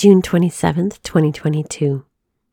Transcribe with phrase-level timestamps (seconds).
[0.00, 2.06] June 27th, 2022.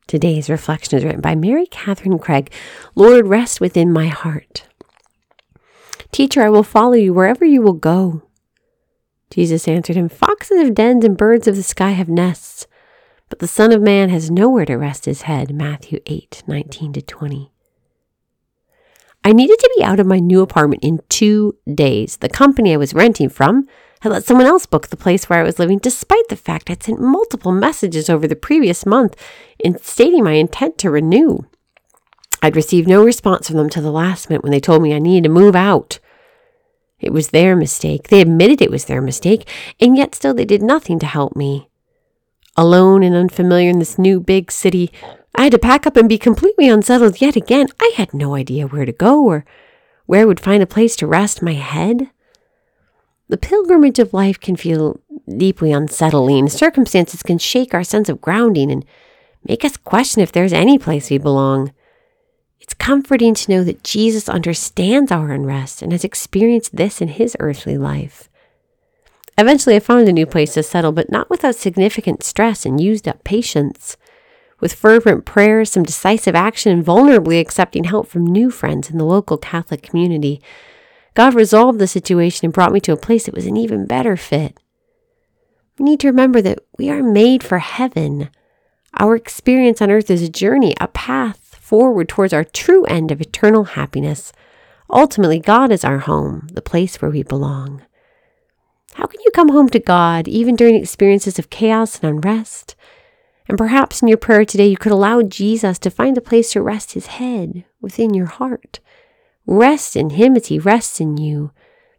[0.06, 2.52] Today's reflection is written by Mary Catherine Craig.
[2.94, 4.68] Lord, rest within my heart.
[6.12, 8.20] Teacher, I will follow you wherever you will go.
[9.30, 12.66] Jesus answered him, Foxes have dens and birds of the sky have nests,
[13.30, 15.54] but the Son of Man has nowhere to rest his head.
[15.54, 17.50] Matthew 8, 19 to 20.
[19.24, 22.18] I needed to be out of my new apartment in two days.
[22.18, 23.66] The company I was renting from
[24.00, 26.82] had let someone else book the place where I was living, despite the fact I'd
[26.82, 29.16] sent multiple messages over the previous month
[29.58, 31.40] in stating my intent to renew.
[32.42, 34.98] I'd received no response from them till the last minute when they told me I
[34.98, 35.98] needed to move out.
[37.00, 38.08] It was their mistake.
[38.08, 39.48] They admitted it was their mistake,
[39.80, 41.68] and yet still they did nothing to help me.
[42.56, 44.90] Alone and unfamiliar in this new big city,
[45.34, 47.68] I had to pack up and be completely unsettled yet again.
[47.80, 49.44] I had no idea where to go or
[50.06, 52.10] where I would find a place to rest my head.
[53.28, 55.00] The pilgrimage of life can feel
[55.36, 56.48] deeply unsettling.
[56.48, 58.84] Circumstances can shake our sense of grounding and
[59.46, 61.72] make us question if there's any place we belong.
[62.60, 67.36] It's comforting to know that Jesus understands our unrest and has experienced this in his
[67.38, 68.28] earthly life.
[69.36, 73.06] Eventually, I found a new place to settle, but not without significant stress and used
[73.06, 73.96] up patience.
[74.58, 79.04] With fervent prayers, some decisive action, and vulnerably accepting help from new friends in the
[79.04, 80.42] local Catholic community,
[81.18, 84.16] God resolved the situation and brought me to a place that was an even better
[84.16, 84.56] fit.
[85.76, 88.30] We need to remember that we are made for heaven.
[89.00, 93.20] Our experience on earth is a journey, a path forward towards our true end of
[93.20, 94.32] eternal happiness.
[94.88, 97.82] Ultimately, God is our home, the place where we belong.
[98.94, 102.76] How can you come home to God even during experiences of chaos and unrest?
[103.48, 106.62] And perhaps in your prayer today, you could allow Jesus to find a place to
[106.62, 108.78] rest his head within your heart.
[109.50, 111.52] Rest in Him as He rests in you.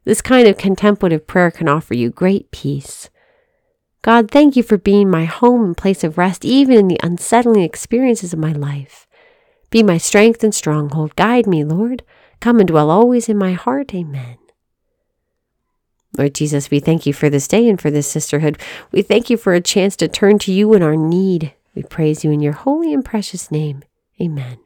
[0.05, 3.09] This kind of contemplative prayer can offer you great peace.
[4.03, 7.64] God, thank you for being my home and place of rest, even in the unsettling
[7.64, 9.08] experiences of my life.
[9.72, 11.16] Be my strength and stronghold.
[11.16, 12.03] Guide me, Lord.
[12.39, 13.94] Come and dwell always in my heart.
[13.95, 14.38] Amen.
[16.18, 18.59] Lord Jesus, we thank you for this day and for this sisterhood.
[18.91, 21.53] We thank you for a chance to turn to you in our need.
[21.75, 23.84] We praise you in your holy and precious name.
[24.22, 24.57] Amen.